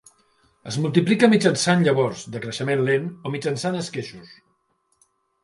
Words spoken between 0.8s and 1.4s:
multiplica